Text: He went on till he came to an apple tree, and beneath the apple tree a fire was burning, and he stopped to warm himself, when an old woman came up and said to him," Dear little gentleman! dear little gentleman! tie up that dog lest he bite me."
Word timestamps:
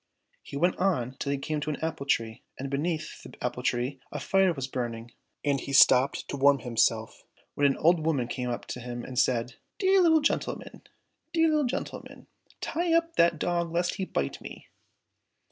He 0.41 0.57
went 0.57 0.77
on 0.77 1.13
till 1.19 1.31
he 1.31 1.37
came 1.37 1.59
to 1.59 1.69
an 1.69 1.75
apple 1.79 2.07
tree, 2.07 2.41
and 2.57 2.71
beneath 2.71 3.21
the 3.21 3.35
apple 3.39 3.61
tree 3.61 3.99
a 4.11 4.19
fire 4.19 4.51
was 4.51 4.65
burning, 4.65 5.11
and 5.45 5.61
he 5.61 5.73
stopped 5.73 6.27
to 6.29 6.37
warm 6.37 6.57
himself, 6.61 7.23
when 7.53 7.67
an 7.67 7.77
old 7.77 8.03
woman 8.03 8.27
came 8.27 8.49
up 8.49 8.63
and 8.75 9.17
said 9.19 9.47
to 9.49 9.53
him," 9.53 9.59
Dear 9.77 10.01
little 10.01 10.21
gentleman! 10.21 10.81
dear 11.33 11.49
little 11.49 11.65
gentleman! 11.65 12.25
tie 12.61 12.91
up 12.95 13.15
that 13.17 13.37
dog 13.37 13.71
lest 13.71 13.93
he 13.97 14.05
bite 14.05 14.41
me." 14.41 14.69